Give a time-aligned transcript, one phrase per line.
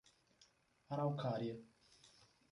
[0.93, 1.61] Araucária